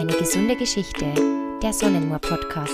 [0.00, 1.04] Eine gesunde Geschichte,
[1.62, 2.72] der Sonnenmoor Podcast.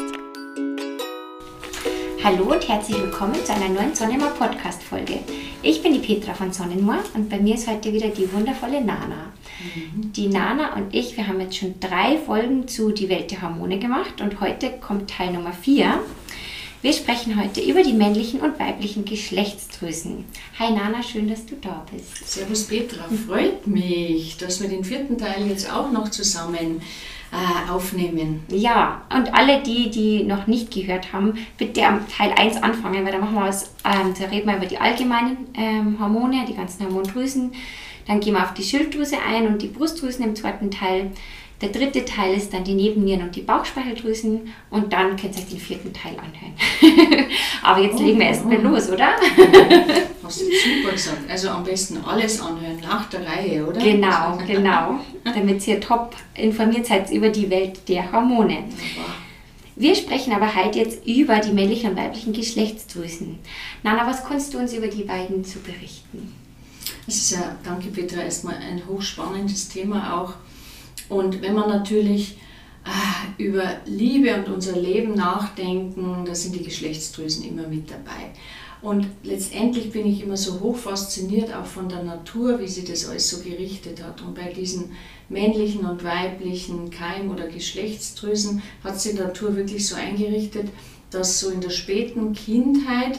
[2.22, 5.18] Hallo und herzlich willkommen zu einer neuen Sonnenmoor Podcast Folge.
[5.60, 9.32] Ich bin die Petra von Sonnenmoor und bei mir ist heute wieder die wundervolle Nana.
[9.74, 10.12] Mhm.
[10.12, 13.80] Die Nana und ich, wir haben jetzt schon drei Folgen zu Die Welt der Hormone
[13.80, 15.98] gemacht und heute kommt Teil Nummer 4.
[16.82, 20.26] Wir sprechen heute über die männlichen und weiblichen Geschlechtsdrüsen.
[20.60, 22.24] Hi Nana, schön, dass du da bist.
[22.24, 26.82] Servus Petra, freut mich, dass wir den vierten Teil jetzt auch noch zusammen
[27.32, 28.44] äh, aufnehmen.
[28.48, 33.12] Ja, und alle die, die noch nicht gehört haben, bitte am Teil 1 anfangen, weil
[33.12, 36.84] da machen wir was, ähm, da reden wir über die allgemeinen ähm, Hormone, die ganzen
[36.84, 37.52] Hormondrüsen.
[38.06, 41.10] Dann gehen wir auf die Schilddrüse ein und die Brustdrüsen im zweiten Teil.
[41.62, 45.48] Der dritte Teil ist dann die Nebennieren und die Bauchspeicheldrüsen und dann könnt ihr euch
[45.48, 47.28] den vierten Teil anhören.
[47.62, 48.68] Aber jetzt oh, legen wir erstmal oh.
[48.70, 49.08] los, oder?
[50.22, 51.30] Hast du super gesagt.
[51.30, 53.80] Also am besten alles anhören nach der Reihe, oder?
[53.80, 55.00] Genau, genau.
[55.24, 58.64] Damit ihr top informiert seid über die Welt der Hormone.
[59.76, 63.38] Wir sprechen aber heute jetzt über die männlichen und weiblichen Geschlechtsdrüsen.
[63.82, 66.34] Nana, was kannst du uns über die beiden zu berichten?
[67.06, 70.34] Es ist ja, danke Petra, erstmal ein hochspannendes Thema auch
[71.08, 72.38] und wenn man natürlich
[72.84, 78.32] äh, über Liebe und unser Leben nachdenken, da sind die Geschlechtsdrüsen immer mit dabei.
[78.82, 83.08] Und letztendlich bin ich immer so hoch fasziniert auch von der Natur, wie sie das
[83.08, 84.22] alles so gerichtet hat.
[84.22, 84.92] Und bei diesen
[85.28, 90.68] männlichen und weiblichen Keim- oder Geschlechtsdrüsen hat sie die Natur wirklich so eingerichtet,
[91.10, 93.18] dass so in der späten Kindheit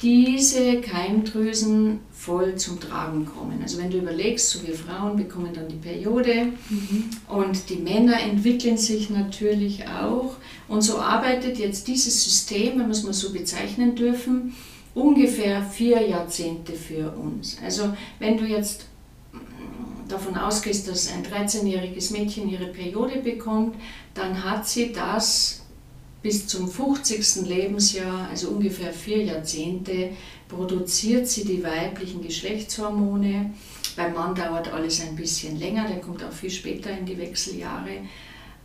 [0.00, 3.60] diese Keimdrüsen voll zum Tragen kommen.
[3.62, 7.10] Also wenn du überlegst, so wir Frauen bekommen dann die Periode mhm.
[7.28, 10.36] und die Männer entwickeln sich natürlich auch.
[10.68, 14.54] Und so arbeitet jetzt dieses System, wenn wir es mal so bezeichnen dürfen,
[14.94, 17.56] ungefähr vier Jahrzehnte für uns.
[17.64, 18.86] Also wenn du jetzt
[20.08, 23.76] davon ausgehst, dass ein 13-jähriges Mädchen ihre Periode bekommt,
[24.14, 25.62] dann hat sie das
[26.22, 27.46] bis zum 50.
[27.46, 30.10] Lebensjahr, also ungefähr vier Jahrzehnte,
[30.48, 33.54] produziert sie die weiblichen Geschlechtshormone.
[33.96, 37.90] Beim Mann dauert alles ein bisschen länger, der kommt auch viel später in die Wechseljahre.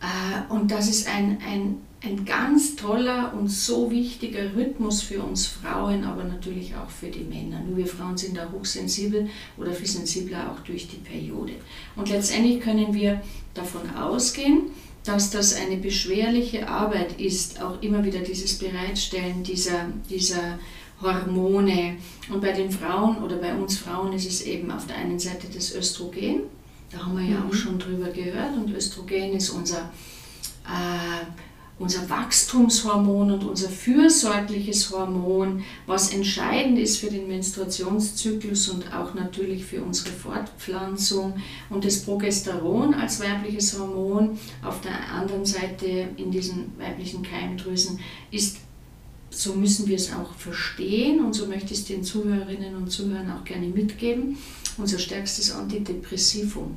[0.00, 5.46] Äh, und das ist ein, ein, ein ganz toller und so wichtiger Rhythmus für uns
[5.46, 7.60] Frauen, aber natürlich auch für die Männer.
[7.60, 11.54] Nur wir Frauen sind da hochsensibel oder viel sensibler auch durch die Periode.
[11.96, 13.22] Und letztendlich können wir
[13.54, 14.72] davon ausgehen,
[15.04, 20.58] dass das eine beschwerliche Arbeit ist, auch immer wieder dieses Bereitstellen dieser, dieser
[21.02, 21.96] Hormone.
[22.32, 25.46] Und bei den Frauen oder bei uns Frauen ist es eben auf der einen Seite
[25.54, 26.42] das Östrogen,
[26.90, 27.48] da haben wir ja mhm.
[27.48, 29.90] auch schon drüber gehört, und Östrogen ist unser
[30.64, 31.26] äh,
[31.78, 39.64] unser Wachstumshormon und unser fürsorgliches Hormon, was entscheidend ist für den Menstruationszyklus und auch natürlich
[39.64, 41.34] für unsere Fortpflanzung.
[41.70, 47.98] Und das Progesteron als weibliches Hormon auf der anderen Seite in diesen weiblichen Keimdrüsen
[48.30, 48.58] ist
[49.36, 53.32] so müssen wir es auch verstehen und so möchte ich es den Zuhörerinnen und Zuhörern
[53.32, 54.38] auch gerne mitgeben,
[54.78, 56.76] unser stärkstes Antidepressivum.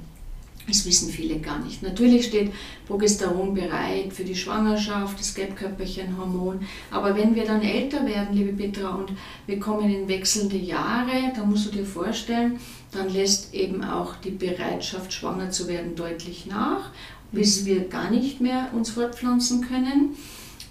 [0.67, 1.81] Das wissen viele gar nicht.
[1.81, 2.51] Natürlich steht
[2.87, 6.59] Progesteron bereit für die Schwangerschaft, das Gelbkörperchenhormon.
[6.91, 9.13] Aber wenn wir dann älter werden, liebe Petra, und
[9.45, 12.59] wir kommen in wechselnde Jahre, dann musst du dir vorstellen,
[12.91, 16.89] dann lässt eben auch die Bereitschaft, schwanger zu werden, deutlich nach,
[17.31, 17.65] bis mhm.
[17.65, 20.17] wir gar nicht mehr uns fortpflanzen können.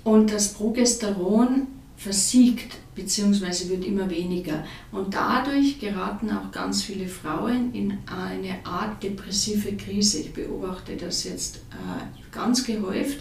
[0.04, 3.68] Und das Progesteron versiegt bzw.
[3.68, 4.64] wird immer weniger.
[4.92, 10.20] Und dadurch geraten auch ganz viele Frauen in eine Art depressive Krise.
[10.20, 13.20] Ich beobachte das jetzt äh, ganz gehäuft.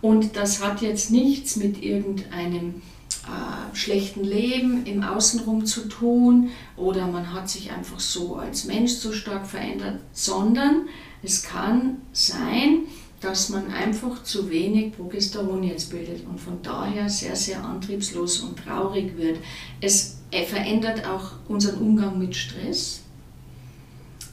[0.00, 2.82] Und das hat jetzt nichts mit irgendeinem
[3.26, 8.92] äh, schlechten Leben im Außenrum zu tun oder man hat sich einfach so als Mensch
[8.92, 10.86] so stark verändert, sondern
[11.22, 12.84] es kann sein,
[13.20, 18.58] dass man einfach zu wenig Progesteron jetzt bildet und von daher sehr, sehr antriebslos und
[18.58, 19.38] traurig wird.
[19.80, 23.00] Es verändert auch unseren Umgang mit Stress.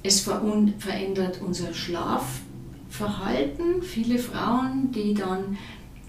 [0.03, 3.81] Es verändert unser Schlafverhalten.
[3.81, 5.57] Viele Frauen, die dann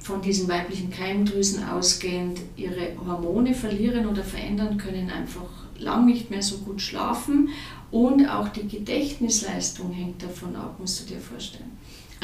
[0.01, 5.49] von diesen weiblichen Keimdrüsen ausgehend ihre Hormone verlieren oder verändern, können einfach
[5.79, 7.51] lang nicht mehr so gut schlafen
[7.91, 11.74] und auch die Gedächtnisleistung hängt davon ab, musst du dir vorstellen.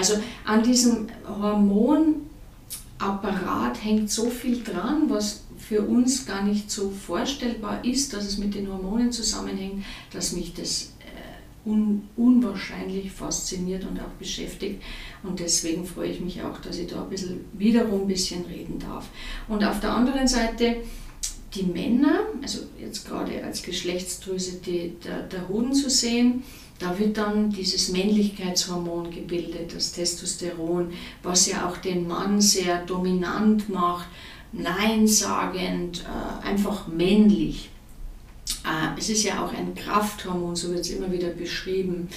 [0.00, 0.14] Also
[0.46, 8.14] an diesem Hormonapparat hängt so viel dran, was für uns gar nicht so vorstellbar ist,
[8.14, 14.14] dass es mit den Hormonen zusammenhängt, dass mich das äh, un unwahrscheinlich fasziniert und auch
[14.18, 14.82] beschäftigt.
[15.22, 18.78] Und deswegen freue ich mich auch, dass ich da ein bisschen, wiederum ein bisschen reden
[18.78, 19.06] darf.
[19.48, 20.76] Und auf der anderen Seite
[21.54, 26.44] die Männer, also jetzt gerade als Geschlechtsdrüse die, der, der Hoden zu sehen,
[26.78, 30.92] da wird dann dieses Männlichkeitshormon gebildet, das Testosteron,
[31.22, 34.06] was ja auch den Mann sehr dominant macht,
[34.52, 37.70] neinsagend, äh, einfach männlich.
[38.64, 42.08] Äh, es ist ja auch ein Krafthormon, so wird es immer wieder beschrieben.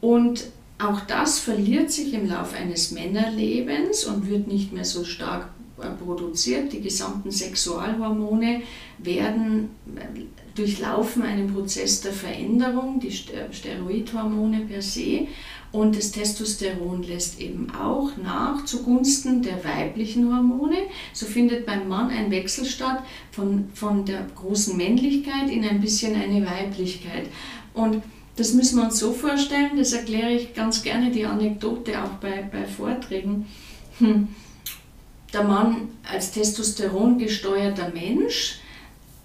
[0.00, 0.44] Und
[0.78, 5.48] auch das verliert sich im Laufe eines Männerlebens und wird nicht mehr so stark
[5.90, 6.72] produziert.
[6.72, 8.62] Die gesamten Sexualhormone
[8.98, 9.70] werden
[10.54, 15.26] durchlaufen einen Prozess der Veränderung, die Steroidhormone per se.
[15.72, 20.76] Und das Testosteron lässt eben auch nach zugunsten der weiblichen Hormone.
[21.12, 23.02] So findet beim Mann ein Wechsel statt
[23.32, 27.26] von, von der großen Männlichkeit in ein bisschen eine Weiblichkeit.
[27.72, 28.02] Und
[28.36, 32.48] das müssen wir uns so vorstellen, das erkläre ich ganz gerne die Anekdote auch bei,
[32.52, 33.46] bei Vorträgen.
[33.98, 34.28] Hm.
[35.34, 38.60] Der Mann als Testosteron gesteuerter Mensch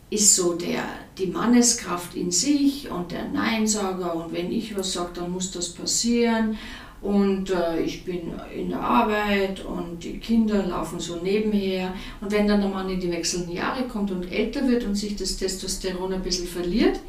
[0.10, 0.84] ist so der,
[1.20, 5.70] die Manneskraft in sich und der Neinsager und wenn ich was sage, dann muss das
[5.70, 6.58] passieren.
[7.04, 11.94] Und äh, ich bin in der Arbeit und die Kinder laufen so nebenher.
[12.20, 15.16] Und wenn dann der Mann in die wechselnden Jahre kommt und älter wird und sich
[15.16, 17.00] das Testosteron ein bisschen verliert,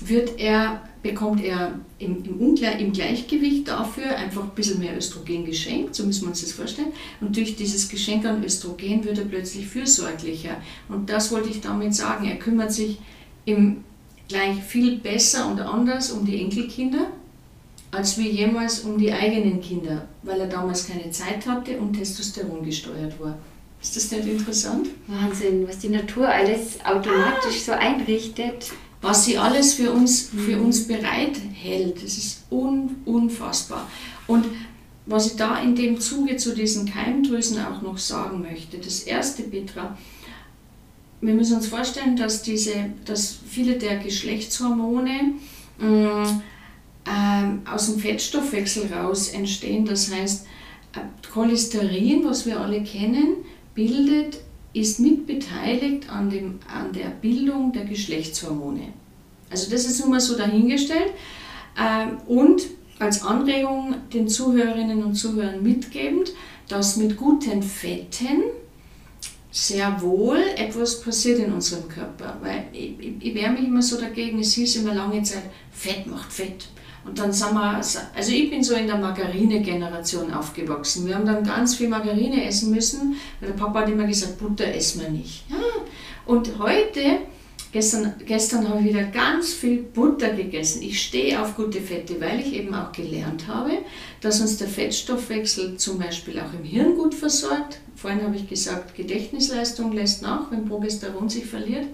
[0.00, 5.44] wird er, bekommt er im, im, Ungleich, im Gleichgewicht dafür einfach ein bisschen mehr Östrogen
[5.44, 6.92] geschenkt, so müssen wir uns das vorstellen.
[7.20, 10.56] Und durch dieses Geschenk an Östrogen wird er plötzlich fürsorglicher.
[10.88, 12.26] Und das wollte ich damit sagen.
[12.26, 12.98] Er kümmert sich
[13.44, 13.84] im
[14.28, 17.06] gleich viel besser und anders um die Enkelkinder,
[17.92, 22.64] als wie jemals um die eigenen Kinder, weil er damals keine Zeit hatte und Testosteron
[22.64, 23.38] gesteuert war.
[23.80, 24.88] Ist das nicht interessant?
[25.06, 30.66] Wahnsinn, was die Natur alles automatisch so einrichtet was sie alles für uns, für mhm.
[30.66, 31.96] uns bereithält.
[32.02, 33.88] Das ist un, unfassbar.
[34.26, 34.46] Und
[35.06, 39.44] was ich da in dem Zuge zu diesen Keimdrüsen auch noch sagen möchte, das erste,
[39.44, 39.96] Petra,
[41.20, 45.34] wir müssen uns vorstellen, dass, diese, dass viele der Geschlechtshormone
[45.80, 49.84] äh, aus dem Fettstoffwechsel raus entstehen.
[49.84, 50.46] Das heißt,
[50.94, 53.36] äh, Cholesterin, was wir alle kennen,
[53.74, 54.38] bildet
[54.76, 58.92] ist mitbeteiligt an, dem, an der Bildung der Geschlechtshormone.
[59.50, 61.12] Also das ist nun mal so dahingestellt.
[61.78, 62.62] Ähm, und
[62.98, 66.32] als Anregung den Zuhörerinnen und Zuhörern mitgebend,
[66.68, 68.42] dass mit guten Fetten
[69.50, 72.36] sehr wohl etwas passiert in unserem Körper.
[72.42, 76.06] Weil ich, ich, ich wehre mich immer so dagegen, es hieß immer lange Zeit, Fett
[76.06, 76.68] macht Fett.
[77.06, 81.06] Und dann sind wir, also ich bin so in der Margarine-Generation aufgewachsen.
[81.06, 84.66] Wir haben dann ganz viel Margarine essen müssen, weil der Papa hat immer gesagt, Butter
[84.74, 85.44] essen wir nicht.
[85.48, 85.56] Ja.
[86.26, 87.20] Und heute,
[87.70, 90.82] gestern, gestern habe ich wieder ganz viel Butter gegessen.
[90.82, 93.78] Ich stehe auf gute Fette, weil ich eben auch gelernt habe,
[94.20, 97.78] dass uns der Fettstoffwechsel zum Beispiel auch im Hirn gut versorgt.
[97.94, 101.86] Vorhin habe ich gesagt, Gedächtnisleistung lässt nach, wenn Progesteron sich verliert.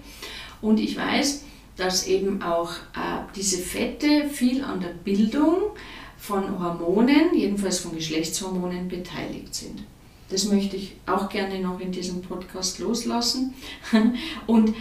[0.59, 1.43] Und ich weiß,
[1.77, 5.71] dass eben auch äh, diese Fette viel an der Bildung
[6.17, 9.83] von Hormonen, jedenfalls von Geschlechtshormonen, beteiligt sind.
[10.29, 13.53] Das möchte ich auch gerne noch in diesem Podcast loslassen.
[14.47, 14.73] Und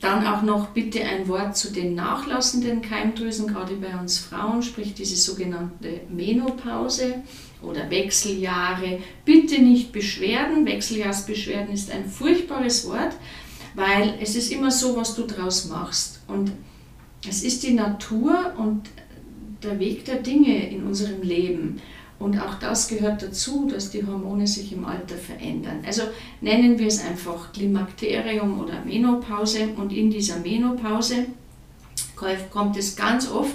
[0.00, 4.94] dann auch noch bitte ein Wort zu den nachlassenden Keimdrüsen, gerade bei uns Frauen, sprich
[4.94, 7.22] diese sogenannte Menopause
[7.62, 8.98] oder Wechseljahre.
[9.24, 10.66] Bitte nicht Beschwerden.
[10.66, 13.14] Wechseljahrsbeschwerden ist ein furchtbares Wort,
[13.74, 16.20] weil es ist immer so, was du draus machst.
[16.28, 16.52] Und
[17.28, 18.82] es ist die Natur und
[19.62, 21.80] der Weg der Dinge in unserem Leben.
[22.18, 25.82] Und auch das gehört dazu, dass die Hormone sich im Alter verändern.
[25.84, 26.02] Also
[26.40, 29.68] nennen wir es einfach Klimakterium oder Menopause.
[29.76, 31.26] Und in dieser Menopause
[32.50, 33.54] kommt es ganz oft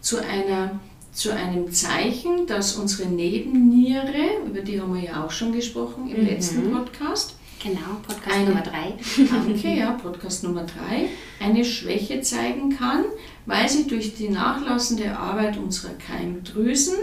[0.00, 0.80] zu, einer,
[1.12, 6.22] zu einem Zeichen, dass unsere Nebenniere, über die haben wir ja auch schon gesprochen im
[6.22, 6.28] mhm.
[6.28, 8.94] letzten Podcast, Genau, Podcast eine, Nummer 3.
[9.30, 11.08] Danke, ja, Podcast Nummer 3.
[11.44, 13.04] Eine Schwäche zeigen kann,
[13.46, 16.94] weil sie durch die nachlassende Arbeit unserer Keimdrüsen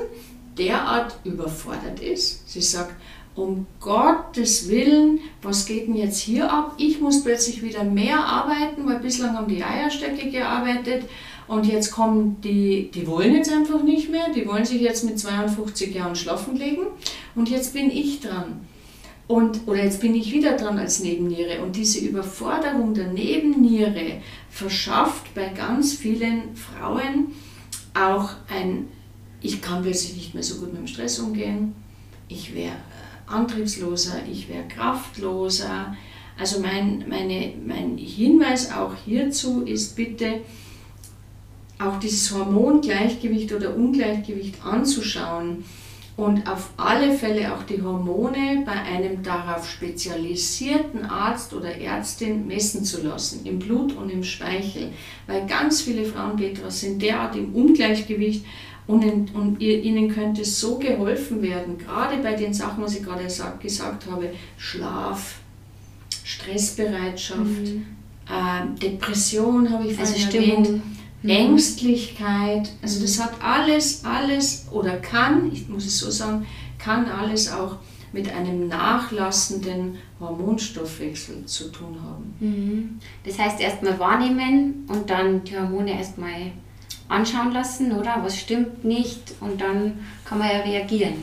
[0.57, 2.49] derart überfordert ist.
[2.49, 2.95] Sie sagt,
[3.35, 6.75] um Gottes Willen, was geht denn jetzt hier ab?
[6.77, 11.03] Ich muss plötzlich wieder mehr arbeiten, weil bislang haben die Eierstöcke gearbeitet
[11.47, 15.19] und jetzt kommen die, die wollen jetzt einfach nicht mehr, die wollen sich jetzt mit
[15.19, 16.87] 52 Jahren schlafen legen
[17.35, 18.61] und jetzt bin ich dran.
[19.27, 21.61] Und, oder jetzt bin ich wieder dran als Nebenniere.
[21.63, 27.33] Und diese Überforderung der Nebenniere verschafft bei ganz vielen Frauen
[27.95, 28.87] auch ein,
[29.41, 31.73] ich kann plötzlich nicht mehr so gut mit dem Stress umgehen,
[32.27, 35.95] ich wäre äh, antriebsloser, ich wäre kraftloser.
[36.37, 40.41] Also mein, meine, mein Hinweis auch hierzu ist bitte,
[41.79, 45.63] auch dieses Hormongleichgewicht oder Ungleichgewicht anzuschauen
[46.17, 52.85] und auf alle Fälle auch die Hormone bei einem darauf spezialisierten Arzt oder Ärztin messen
[52.85, 54.91] zu lassen, im Blut und im Speichel.
[55.27, 58.45] Weil ganz viele Frauen, Petra, sind derart im Ungleichgewicht
[58.87, 63.03] und, in, und ihr, ihnen könnte so geholfen werden, gerade bei den Sachen, was ich
[63.03, 65.39] gerade sagt, gesagt habe, Schlaf,
[66.23, 67.85] Stressbereitschaft, mhm.
[68.29, 70.81] äh, Depression habe ich vorhin also erwähnt.
[71.25, 71.31] Mhm.
[71.31, 76.45] Ängstlichkeit, also das hat alles, alles oder kann, ich muss es so sagen,
[76.77, 77.77] kann alles auch
[78.13, 82.35] mit einem nachlassenden Hormonstoffwechsel zu tun haben.
[82.39, 82.99] Mhm.
[83.25, 86.51] Das heißt erstmal wahrnehmen und dann die Hormone erstmal
[87.09, 88.19] anschauen lassen, oder?
[88.23, 91.15] Was stimmt nicht und dann kann man ja reagieren.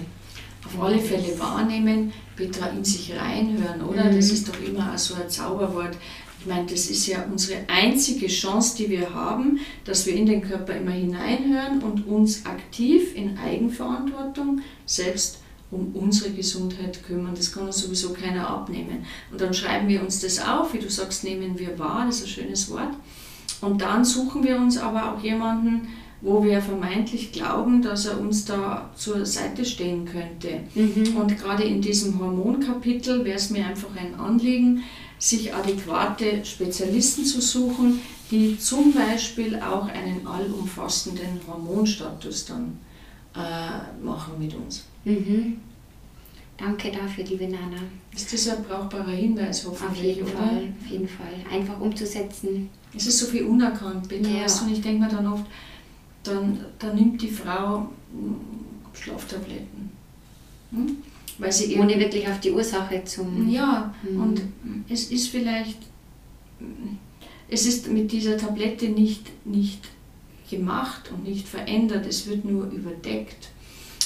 [0.64, 4.04] Auf alle Fälle wahrnehmen, in sich reinhören, oder?
[4.04, 4.16] Mhm.
[4.16, 5.96] Das ist doch immer so ein Zauberwort.
[6.42, 10.42] Ich meine, das ist ja unsere einzige Chance, die wir haben, dass wir in den
[10.42, 15.38] Körper immer hineinhören und uns aktiv in Eigenverantwortung selbst
[15.70, 17.36] um unsere Gesundheit kümmern.
[17.36, 19.06] Das kann uns sowieso keiner abnehmen.
[19.30, 22.24] Und dann schreiben wir uns das auf, wie du sagst, nehmen wir wahr, das ist
[22.24, 22.92] ein schönes Wort.
[23.60, 25.86] Und dann suchen wir uns aber auch jemanden,
[26.22, 30.60] wo wir vermeintlich glauben, dass er uns da zur Seite stehen könnte.
[30.74, 31.16] Mhm.
[31.16, 34.82] Und gerade in diesem Hormonkapitel wäre es mir einfach ein Anliegen,
[35.22, 42.80] sich adäquate Spezialisten zu suchen, die zum Beispiel auch einen allumfassenden Hormonstatus dann
[43.36, 44.84] äh, machen mit uns.
[45.04, 45.60] Mhm.
[46.58, 47.78] Danke dafür, liebe Nana.
[48.12, 50.48] Ist das ein brauchbarer Hinweis, hoffentlich, auf jeden oder?
[50.48, 51.34] Fall, auf jeden Fall.
[51.52, 52.68] Einfach umzusetzen.
[52.94, 54.28] Es ist so viel unerkannt, bitte.
[54.28, 54.42] Ja.
[54.42, 55.46] Weißt du, und ich denke mir dann oft,
[56.24, 57.88] dann, dann nimmt die Frau
[58.92, 59.90] Schlaftabletten.
[60.72, 60.96] Hm?
[61.42, 63.50] Weil sie Ohne wirklich auf die Ursache zum.
[63.50, 64.20] Ja, mhm.
[64.20, 64.40] und
[64.88, 65.78] es ist vielleicht,
[67.48, 69.80] es ist mit dieser Tablette nicht, nicht
[70.48, 73.48] gemacht und nicht verändert, es wird nur überdeckt.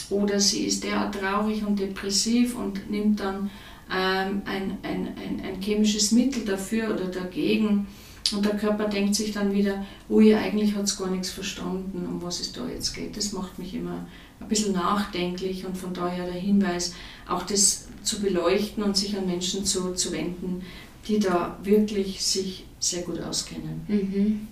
[0.09, 3.51] Oder sie ist derart traurig und depressiv und nimmt dann
[3.91, 7.87] ähm, ein, ein, ein, ein chemisches Mittel dafür oder dagegen.
[8.33, 12.23] Und der Körper denkt sich dann wieder, ui, eigentlich hat es gar nichts verstanden, um
[12.23, 13.17] was es da jetzt geht.
[13.17, 14.07] Das macht mich immer
[14.41, 16.95] ein bisschen nachdenklich und von daher der Hinweis,
[17.29, 20.63] auch das zu beleuchten und sich an Menschen zu, zu wenden,
[21.09, 23.83] die da wirklich sich sehr gut auskennen.
[23.89, 24.49] Mhm.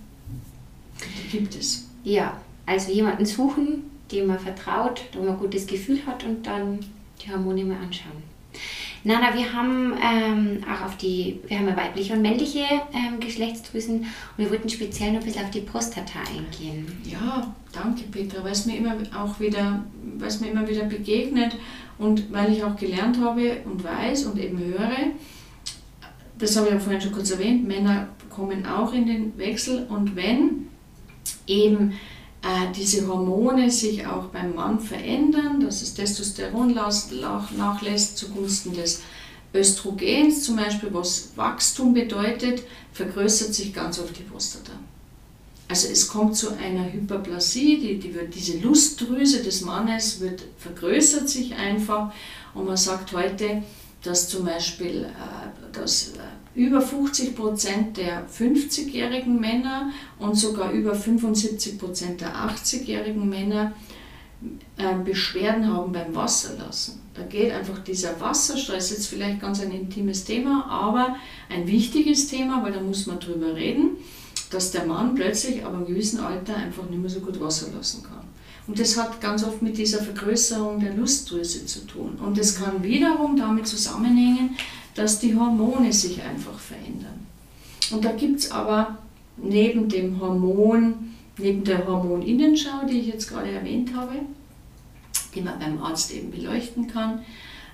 [1.23, 1.87] Die gibt es.
[2.03, 6.79] Ja, also jemanden suchen, dem man vertraut, wo man ein gutes Gefühl hat und dann
[7.21, 8.23] die Hormone mal anschauen.
[9.05, 13.99] Nana, wir haben ähm, auch auf die, wir haben ja weibliche und männliche ähm, Geschlechtsdrüsen
[13.99, 16.87] und wir wollten speziell noch ein bisschen auf die Prostata eingehen.
[17.03, 19.85] Ja, danke Petra, weil es mir immer auch wieder,
[20.25, 21.55] es mir immer wieder begegnet
[21.99, 24.89] und weil ich auch gelernt habe und weiß und eben höre,
[26.39, 30.15] das habe ich ja vorhin schon kurz erwähnt, Männer kommen auch in den Wechsel und
[30.15, 30.67] wenn
[31.45, 31.93] eben
[32.75, 39.01] diese Hormone sich auch beim Mann verändern, dass das Testosteron nachlässt zugunsten des
[39.53, 44.73] Östrogens zum Beispiel, was Wachstum bedeutet, vergrößert sich ganz oft die Prostata.
[45.67, 51.27] Also es kommt zu einer Hyperplasie, die, die wird, diese Lustdrüse des Mannes wird, vergrößert
[51.27, 52.13] sich einfach
[52.53, 53.63] und man sagt heute,
[54.03, 56.19] dass zum Beispiel äh, dass, äh,
[56.55, 63.73] über 50 Prozent der 50-jährigen Männer und sogar über 75 Prozent der 80-jährigen Männer
[64.77, 67.01] äh, Beschwerden haben beim Wasserlassen.
[67.13, 71.15] Da geht einfach dieser Wasserstress, jetzt vielleicht ganz ein intimes Thema, aber
[71.49, 73.97] ein wichtiges Thema, weil da muss man drüber reden,
[74.49, 78.03] dass der Mann plötzlich ab einem gewissen Alter einfach nicht mehr so gut Wasser lassen
[78.03, 78.25] kann.
[78.67, 82.17] Und das hat ganz oft mit dieser Vergrößerung der Lustdrüse zu tun.
[82.23, 84.57] Und das kann wiederum damit zusammenhängen,
[84.95, 87.27] dass die Hormone sich einfach verändern.
[87.91, 88.97] Und da gibt es aber
[89.37, 94.13] neben dem Hormon, neben der Hormoninnenschau, die ich jetzt gerade erwähnt habe,
[95.35, 97.19] die man beim Arzt eben beleuchten kann,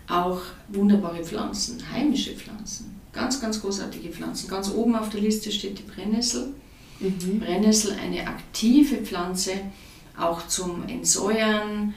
[0.09, 4.49] auch wunderbare Pflanzen, heimische Pflanzen, ganz, ganz großartige Pflanzen.
[4.49, 6.53] Ganz oben auf der Liste steht die Brennnessel.
[6.99, 7.39] Mhm.
[7.39, 9.51] Brennnessel, eine aktive Pflanze,
[10.17, 11.93] auch zum Entsäuern,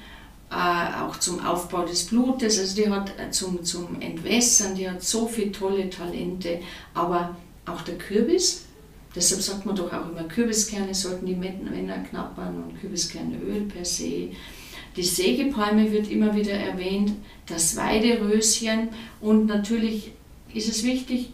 [0.54, 5.26] auch zum Aufbau des Blutes, also die hat äh, zum, zum Entwässern, die hat so
[5.26, 6.60] viele tolle Talente,
[6.94, 8.66] aber auch der Kürbis,
[9.14, 14.30] deshalb sagt man doch auch immer, Kürbiskerne sollten die Männer knappern und Kürbiskernöl per se.
[14.96, 17.12] Die Sägepalme wird immer wieder erwähnt,
[17.46, 18.90] das Weideröschen.
[19.20, 20.12] Und natürlich
[20.52, 21.32] ist es wichtig,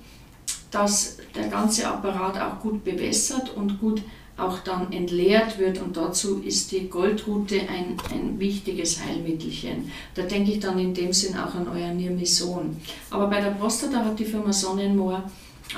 [0.70, 4.02] dass der ganze Apparat auch gut bewässert und gut
[4.40, 9.90] auch dann entleert wird und dazu ist die Goldrute ein, ein wichtiges Heilmittelchen.
[10.14, 12.76] Da denke ich dann in dem Sinn auch an euer Nirmison.
[13.11, 15.25] Aber bei der Prostata hat die Firma Sonnenmoor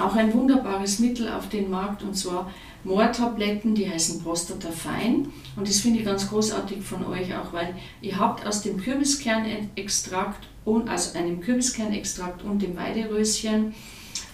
[0.01, 2.51] auch ein wunderbares Mittel auf den Markt und zwar
[2.85, 5.29] Moortabletten, die heißen Prostata Fein.
[5.57, 10.49] Und das finde ich ganz großartig von euch auch, weil ihr habt aus dem Kürbiskernextrakt
[10.65, 13.75] und also einem Kürbiskernextrakt und dem Weideröschen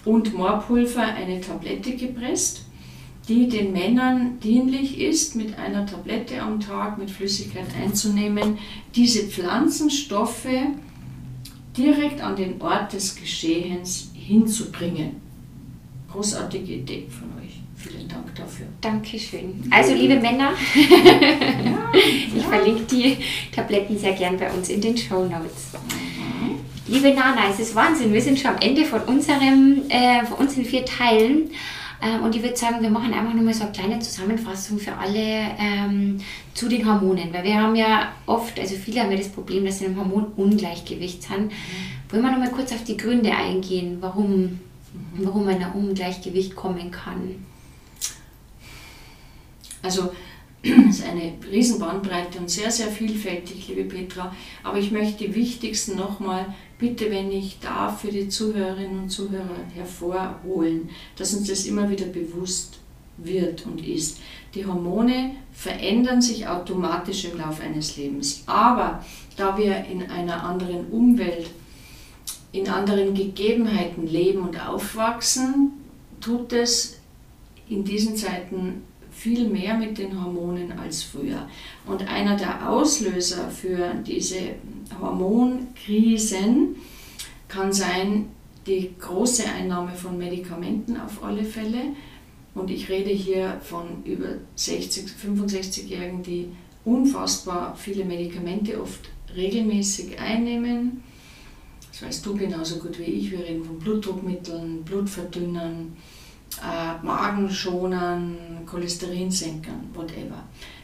[0.05, 2.61] und Moorpulver eine Tablette gepresst,
[3.29, 8.57] die den Männern dienlich ist, mit einer Tablette am Tag mit Flüssigkeit einzunehmen,
[8.95, 10.47] diese Pflanzenstoffe
[11.77, 15.17] direkt an den Ort des Geschehens hinzubringen.
[16.11, 17.61] Großartige Idee von euch.
[17.75, 18.65] Vielen Dank dafür.
[18.81, 19.63] Dankeschön.
[19.69, 20.53] Also liebe Männer,
[22.35, 23.17] ich verlinke die
[23.55, 25.73] Tabletten sehr gern bei uns in den Show Notes.
[26.87, 28.11] Liebe Nana, es ist Wahnsinn.
[28.11, 31.51] Wir sind schon am Ende von unserem, äh, von unseren vier Teilen.
[32.01, 35.51] Ähm, und ich würde sagen, wir machen einfach nochmal so eine kleine Zusammenfassung für alle
[35.59, 36.19] ähm,
[36.53, 37.33] zu den Hormonen.
[37.33, 41.23] Weil wir haben ja oft, also viele haben ja das Problem, dass sie im Hormonungleichgewicht
[41.23, 41.47] sind.
[41.47, 41.51] Mhm.
[42.09, 44.59] Wollen wir nochmal kurz auf die Gründe eingehen, warum, mhm.
[45.15, 47.45] warum man ein Ungleichgewicht kommen kann?
[49.81, 50.11] Also
[50.61, 54.35] es ist eine Riesenbandbreite und sehr, sehr vielfältig, liebe Petra.
[54.63, 59.57] Aber ich möchte die wichtigsten nochmal, bitte, wenn ich darf, für die Zuhörerinnen und Zuhörer
[59.73, 62.79] hervorholen, dass uns das immer wieder bewusst
[63.17, 64.19] wird und ist.
[64.53, 68.43] Die Hormone verändern sich automatisch im Laufe eines Lebens.
[68.45, 69.03] Aber
[69.37, 71.49] da wir in einer anderen Umwelt,
[72.51, 75.73] in anderen Gegebenheiten leben und aufwachsen,
[76.19, 76.97] tut es
[77.69, 78.83] in diesen Zeiten
[79.19, 81.45] viel mehr mit den Hormonen als früher.
[81.85, 84.55] Und einer der Auslöser für diese
[84.97, 86.77] Hormonkrisen
[87.49, 88.27] kann sein
[88.65, 91.81] die große Einnahme von Medikamenten auf alle Fälle.
[92.55, 96.47] Und ich rede hier von über 60, 65-Jährigen, die
[96.85, 101.03] unfassbar viele Medikamente oft regelmäßig einnehmen.
[101.91, 103.31] Das weißt du genauso gut wie ich.
[103.31, 105.97] Wir reden von Blutdruckmitteln, Blutverdünnern,
[106.57, 110.43] äh, Magenschonern, Cholesterinsenkern, whatever.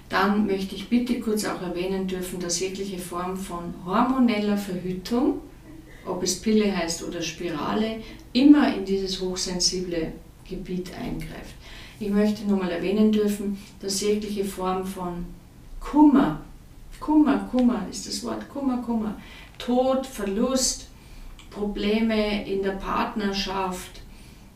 [0.10, 5.42] Dann möchte ich bitte kurz auch erwähnen dürfen, dass jegliche Form von hormoneller Verhütung,
[6.06, 8.02] ob es Pille heißt oder Spirale,
[8.34, 10.12] immer in dieses hochsensible
[10.48, 11.56] Gebiet eingreift.
[12.00, 15.26] Ich möchte nochmal erwähnen dürfen, dass jegliche Form von
[15.80, 16.42] Kummer,
[17.00, 19.16] Kummer, Kummer ist das Wort, Kummer, Kummer,
[19.58, 20.88] Tod, Verlust,
[21.50, 24.02] Probleme in der Partnerschaft,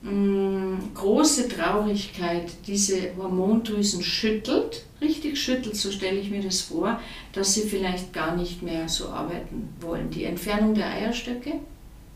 [0.02, 7.02] Mm, große Traurigkeit diese Hormondrüsen schüttelt, richtig schüttelt, so stelle ich mir das vor,
[7.34, 10.10] dass sie vielleicht gar nicht mehr so arbeiten wollen.
[10.10, 11.54] Die Entfernung der Eierstöcke,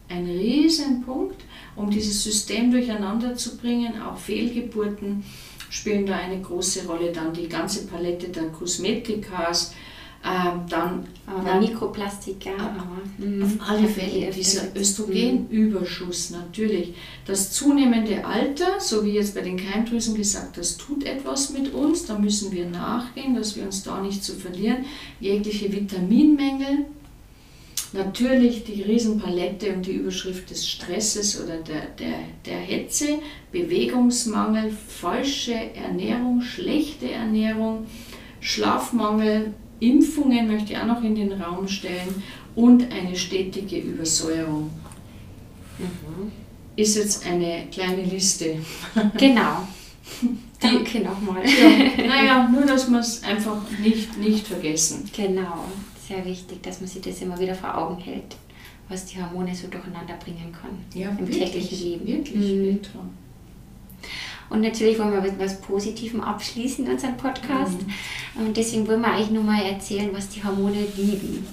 [0.08, 1.44] ein Riesenpunkt,
[1.76, 5.24] um dieses System durcheinander zu bringen, auch Fehlgeburten
[5.70, 9.74] spielen da eine große Rolle, dann die ganze Palette der Kosmetikas,
[10.26, 11.06] ähm, dann,
[11.44, 12.54] dann Mikroplastik, ja.
[13.18, 13.44] Mhm.
[13.44, 16.94] Auf alle Fälle dieser Östrogenüberschuss natürlich.
[17.26, 22.06] Das zunehmende Alter, so wie jetzt bei den Keimdrüsen gesagt, das tut etwas mit uns,
[22.06, 24.86] da müssen wir nachgehen, dass wir uns da nicht zu verlieren.
[25.20, 26.86] Jegliche Vitaminmängel,
[27.92, 33.20] natürlich die Riesenpalette und die Überschrift des Stresses oder der, der, der Hetze,
[33.52, 37.88] Bewegungsmangel, falsche Ernährung, schlechte Ernährung,
[38.40, 42.24] Schlafmangel, Impfungen möchte ich auch noch in den Raum stellen
[42.56, 44.70] und eine stetige Übersäuerung.
[45.80, 46.32] Mhm.
[46.76, 48.58] Ist jetzt eine kleine Liste.
[49.18, 49.68] Genau.
[50.60, 51.44] Danke nochmal.
[51.46, 55.10] Ja, naja, nur dass wir es einfach nicht, nicht vergessen.
[55.16, 55.66] Genau,
[56.08, 58.36] sehr wichtig, dass man sich das immer wieder vor Augen hält,
[58.88, 62.08] was die Hormone so durcheinander bringen kann ja, im wirklich, täglichen Leben.
[62.08, 62.80] Wirklich, mhm.
[64.50, 67.78] Und natürlich wollen wir mit etwas Positivem abschließen, unseren Podcast.
[68.36, 68.46] Mhm.
[68.46, 71.46] Und deswegen wollen wir eigentlich nur mal erzählen, was die Hormone lieben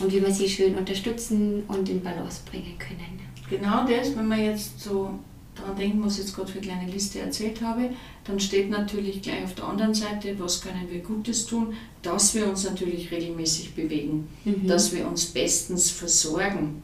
[0.00, 3.20] und wie wir sie schön unterstützen und in Balance bringen können.
[3.50, 5.18] Genau das, wenn man jetzt so
[5.54, 7.90] daran denken, was ich jetzt gerade für eine kleine Liste erzählt habe,
[8.24, 12.48] dann steht natürlich gleich auf der anderen Seite, was können wir Gutes tun, dass wir
[12.48, 14.66] uns natürlich regelmäßig bewegen, mhm.
[14.66, 16.82] dass wir uns bestens versorgen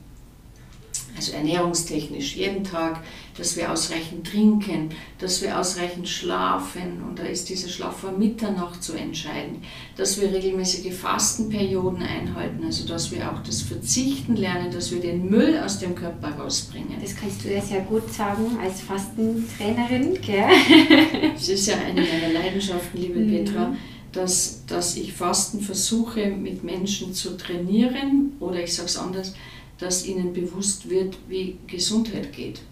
[1.16, 3.02] also ernährungstechnisch jeden Tag,
[3.36, 8.82] dass wir ausreichend trinken, dass wir ausreichend schlafen und da ist dieser Schlaf vor Mitternacht
[8.82, 9.62] zu entscheiden,
[9.96, 15.28] dass wir regelmäßige Fastenperioden einhalten, also dass wir auch das Verzichten lernen, dass wir den
[15.28, 17.00] Müll aus dem Körper rausbringen.
[17.00, 20.44] Das kannst du ja sehr gut sagen als Fastentrainerin, gell?
[21.34, 23.30] Das ist ja eine meiner Leidenschaften, liebe mhm.
[23.30, 23.76] Petra.
[24.12, 29.34] Dass, dass ich Fasten versuche mit Menschen zu trainieren oder ich sage es anders,
[29.78, 32.62] dass ihnen bewusst wird, wie Gesundheit geht.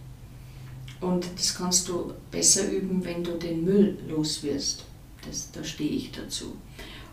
[1.01, 4.85] Und das kannst du besser üben, wenn du den Müll los wirst.
[5.27, 6.57] Das, da stehe ich dazu.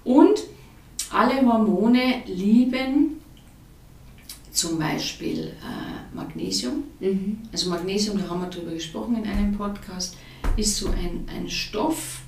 [0.03, 0.43] Und
[1.11, 3.19] alle Hormone lieben
[4.51, 6.83] zum Beispiel äh, Magnesium.
[6.99, 7.39] Mhm.
[7.51, 10.17] Also Magnesium, da haben wir darüber gesprochen in einem Podcast,
[10.55, 12.21] ist so ein, ein Stoff,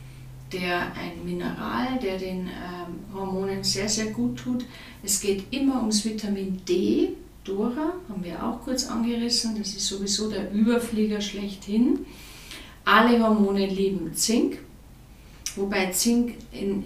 [0.51, 4.65] der ein Mineral, der den ähm, Hormonen sehr, sehr gut tut.
[5.03, 7.09] Es geht immer ums Vitamin D.
[7.43, 12.05] Dora haben wir auch kurz angerissen, das ist sowieso der Überflieger schlechthin.
[12.85, 14.59] Alle Hormone lieben Zink,
[15.55, 16.83] wobei Zink in,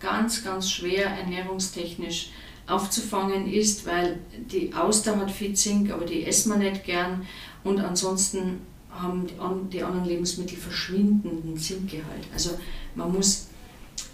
[0.00, 2.30] ganz, ganz schwer ernährungstechnisch
[2.66, 7.26] aufzufangen ist, weil die Auster hat viel Zink, aber die essen wir nicht gern
[7.62, 9.26] und ansonsten haben
[9.70, 12.26] die anderen Lebensmittel verschwindenden Zinkgehalt.
[12.32, 12.50] Also
[12.94, 13.48] man muss,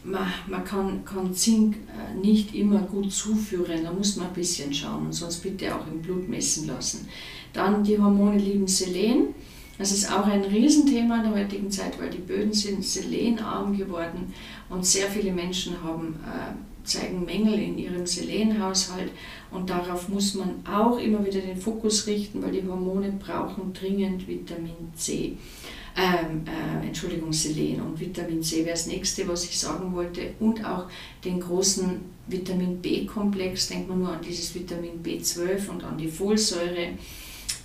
[0.04, 4.72] man, man kann, kann Zink äh, nicht immer gut zuführen, da muss man ein bisschen
[4.72, 7.08] schauen und sonst bitte auch im Blut messen lassen.
[7.52, 9.34] Dann die Hormone lieben Selen.
[9.78, 14.32] Das ist auch ein Riesenthema in der heutigen Zeit, weil die Böden sind selenarm geworden
[14.68, 19.10] und sehr viele Menschen haben, äh, zeigen Mängel in ihrem Selenhaushalt
[19.50, 24.28] und darauf muss man auch immer wieder den Fokus richten, weil die Hormone brauchen dringend
[24.28, 25.36] Vitamin C.
[26.00, 30.32] Ähm, äh, Entschuldigung, Selen und Vitamin C wäre das nächste, was ich sagen wollte.
[30.40, 30.88] Und auch
[31.22, 36.88] den großen Vitamin B-Komplex, denkt man nur an dieses Vitamin B12 und an die Folsäure,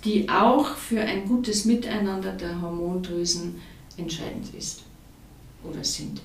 [0.04, 3.54] die auch für ein gutes Miteinander der Hormondrüsen
[3.96, 4.82] entscheidend ist
[5.64, 6.20] oder sind.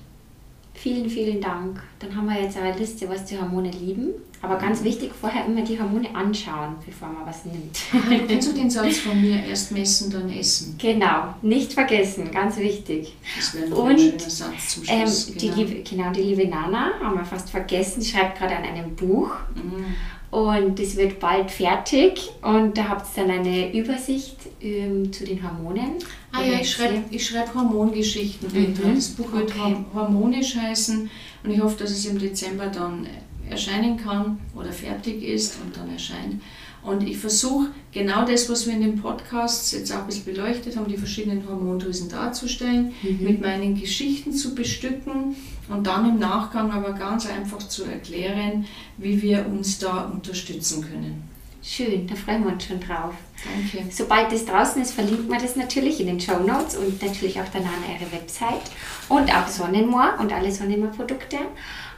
[0.74, 1.82] Vielen, vielen Dank.
[1.98, 4.10] Dann haben wir jetzt eine Liste, was die Hormone lieben.
[4.42, 7.78] Aber ganz wichtig, vorher immer die Hormone anschauen, bevor man was nimmt.
[8.28, 10.74] Kennst du den Satz von mir, erst messen, dann essen?
[10.78, 13.14] Genau, nicht vergessen, ganz wichtig.
[13.36, 15.26] Das wäre noch ein schöner Satz zum Ähm, Schluss.
[15.36, 19.30] die liebe, genau, die liebe Nana, haben wir fast vergessen, schreibt gerade an einem Buch.
[19.54, 19.94] Mhm.
[20.36, 25.42] Und das wird bald fertig und da habt ihr dann eine Übersicht ähm, zu den
[25.42, 25.92] Hormonen.
[26.32, 28.48] Ah ja, ich schreibe schreib Hormongeschichten.
[28.52, 28.94] Mhm.
[28.94, 29.76] Das Buch wird Okay.
[29.92, 31.10] hor- harmonisch heißen
[31.44, 33.06] und ich hoffe, dass es im Dezember dann
[33.48, 36.40] erscheinen kann oder fertig ist und dann erscheint.
[36.82, 40.76] Und ich versuche genau das, was wir in den Podcasts jetzt auch ein bisschen beleuchtet
[40.76, 43.18] haben, die verschiedenen Hormondrüsen darzustellen, Mhm.
[43.22, 45.36] mit meinen Geschichten zu bestücken
[45.68, 48.64] und dann im Nachgang aber ganz einfach zu erklären,
[48.98, 51.22] wie wir uns da unterstützen können.
[51.64, 53.14] Schön, da freuen wir uns schon drauf.
[53.44, 53.86] Danke.
[53.90, 57.46] Sobald das draußen ist, verlinken wir das natürlich in den Show Notes und natürlich auch
[57.52, 58.70] danach ihre Website
[59.08, 61.36] und auch Sonnenmoor und alle Sonnenmoor-Produkte.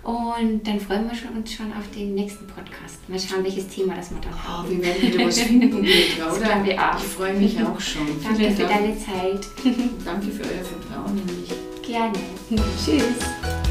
[0.02, 3.08] Und dann freuen wir schon- uns schon auf den nächsten Podcast.
[3.08, 4.70] Mal schauen, welches Thema das wir dann Oh, haben.
[4.70, 6.64] wir werden wieder was finden, Petra, oder?
[6.64, 6.98] wir auch.
[6.98, 8.06] Ich freue mich auch schon.
[8.22, 8.74] Danke Vielen für Dank.
[8.74, 9.46] deine Zeit.
[10.04, 11.50] Danke für euer Vertrauen in mich.
[11.86, 12.12] Gerne.
[12.84, 13.63] Tschüss.